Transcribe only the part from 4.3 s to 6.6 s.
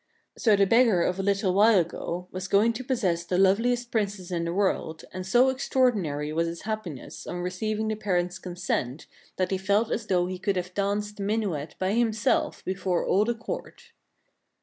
in the world, and so extraordinary was